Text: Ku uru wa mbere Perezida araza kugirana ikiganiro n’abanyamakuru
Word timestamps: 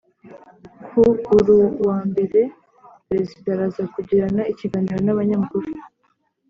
Ku 0.87 1.01
uru 1.35 1.57
wa 1.87 1.99
mbere 2.09 2.39
Perezida 3.07 3.47
araza 3.55 3.83
kugirana 3.93 4.41
ikiganiro 4.51 4.99
n’abanyamakuru 5.03 5.67